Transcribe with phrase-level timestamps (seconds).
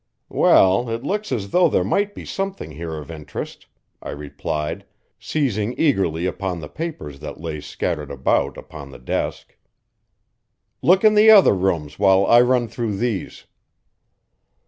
[0.29, 3.67] "Well, it looks as though there might be something here of interest,"
[4.01, 4.83] I replied,
[5.19, 9.55] seizing eagerly upon the papers that lay scattered about upon the desk.
[10.81, 13.45] "Look in the other rooms while I run through these."